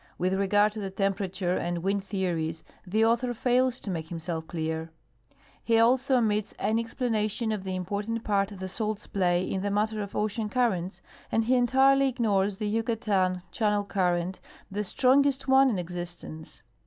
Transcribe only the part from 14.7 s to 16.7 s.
the strongest one in existence.